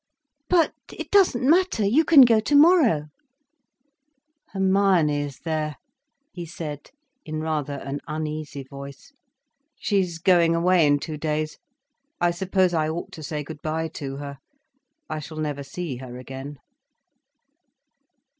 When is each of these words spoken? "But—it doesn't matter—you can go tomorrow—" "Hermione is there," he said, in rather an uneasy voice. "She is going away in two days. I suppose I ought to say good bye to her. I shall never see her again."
"But—it 0.49 1.11
doesn't 1.11 1.47
matter—you 1.47 2.03
can 2.05 2.21
go 2.21 2.39
tomorrow—" 2.39 3.09
"Hermione 4.47 5.15
is 5.19 5.41
there," 5.41 5.75
he 6.31 6.43
said, 6.43 6.89
in 7.23 7.39
rather 7.39 7.75
an 7.75 7.99
uneasy 8.07 8.63
voice. 8.63 9.13
"She 9.77 9.99
is 9.99 10.17
going 10.17 10.55
away 10.55 10.87
in 10.87 10.97
two 10.97 11.17
days. 11.17 11.59
I 12.19 12.31
suppose 12.31 12.73
I 12.73 12.89
ought 12.89 13.11
to 13.11 13.21
say 13.21 13.43
good 13.43 13.61
bye 13.61 13.89
to 13.89 14.15
her. 14.17 14.39
I 15.07 15.19
shall 15.19 15.37
never 15.37 15.61
see 15.61 15.97
her 15.97 16.17
again." 16.17 16.57